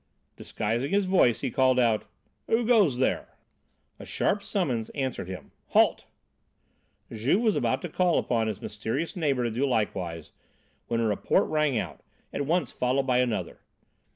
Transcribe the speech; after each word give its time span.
Disguising 0.35 0.89
his 0.89 1.05
voice 1.05 1.41
he 1.41 1.51
called 1.51 1.77
out: 1.77 2.05
"Who 2.47 2.65
goes 2.65 2.97
there?" 2.97 3.35
A 3.99 4.03
sharp 4.07 4.41
summons 4.41 4.89
answered 4.95 5.27
him, 5.29 5.51
"Halt!" 5.67 6.07
Juve 7.11 7.39
was 7.43 7.55
about 7.55 7.83
to 7.83 7.87
call 7.89 8.17
upon 8.17 8.47
his 8.47 8.63
mysterious 8.63 9.15
neighbour 9.15 9.43
to 9.43 9.51
do 9.51 9.63
likewise, 9.63 10.31
when 10.87 11.01
a 11.01 11.05
report 11.07 11.47
rang 11.49 11.77
out, 11.77 12.01
at 12.33 12.47
once 12.47 12.71
followed 12.71 13.05
by 13.05 13.19
another. 13.19 13.59